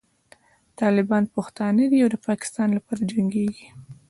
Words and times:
طالبان 0.79 1.23
پښتانه 1.35 1.83
دي 1.91 1.97
او 2.03 2.09
د 2.13 2.17
پاکستان 2.27 2.69
لپاره 2.77 3.01
جنګېږي. 3.11 3.67